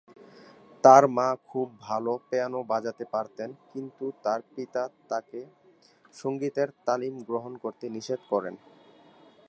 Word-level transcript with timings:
তার 0.83 1.03
মা 1.17 1.27
খুব 1.49 1.67
ভালো 1.81 2.11
পিয়ানো 2.27 2.59
বাজাতে 2.63 3.05
পারতেন, 3.13 3.49
কিন্তু 3.71 4.05
তার 4.23 4.39
পিতা 4.53 4.83
তাকে 5.09 5.39
সঙ্গীতের 6.15 6.69
তালিম 6.87 7.13
গ্রহণ 7.27 7.53
করতে 7.63 7.85
নিষেধ 7.95 8.21
করেন। 8.31 8.55